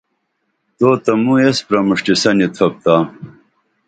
توتہ 0.77 1.13
موایس 1.23 1.57
پرمُݜٹیسنی 1.67 2.47
تھوپ 2.55 2.73
تا 2.83 2.95